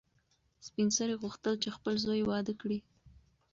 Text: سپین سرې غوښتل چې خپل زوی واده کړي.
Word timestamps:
سپین 0.67 0.87
سرې 0.97 1.15
غوښتل 1.23 1.53
چې 1.63 1.69
خپل 1.75 1.93
زوی 2.03 2.21
واده 2.29 2.53
کړي. 2.61 2.79